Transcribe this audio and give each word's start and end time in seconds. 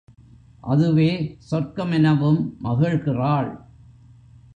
அதுவே 0.61 1.37
சொர்க்கமெனவும் 1.51 2.41
மகிழ்கிறாள். 2.63 3.51